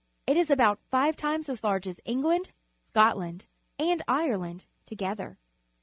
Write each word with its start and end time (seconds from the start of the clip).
It 0.25 0.35
is 0.35 0.49
about 0.49 0.79
five 0.89 1.15
times 1.15 1.47
as 1.47 1.63
large 1.63 1.87
as 1.87 2.01
England, 2.05 2.53
Scotland, 2.89 3.45
and 3.77 4.01
Ireland 4.07 4.65
together. 4.83 5.37